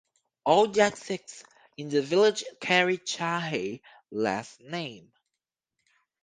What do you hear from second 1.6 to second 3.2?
in the village carry